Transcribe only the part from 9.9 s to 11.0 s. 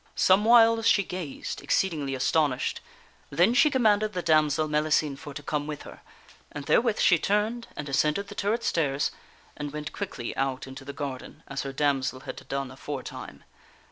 quickly out into the